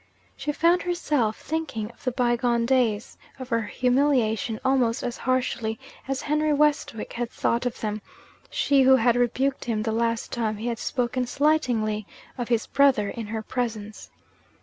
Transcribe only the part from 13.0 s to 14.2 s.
in her presence!